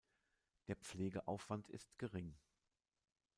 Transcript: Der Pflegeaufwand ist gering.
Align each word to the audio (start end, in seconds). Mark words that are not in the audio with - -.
Der 0.67 0.75
Pflegeaufwand 0.77 1.69
ist 1.69 1.95
gering. 1.99 2.33